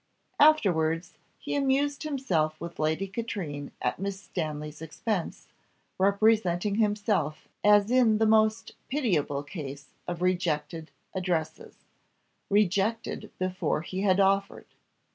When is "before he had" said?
13.37-14.19